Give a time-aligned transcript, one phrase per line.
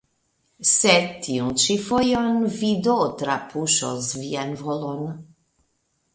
[0.69, 5.07] Sed tiun ĉi fojon vi do trapuŝos vian volon?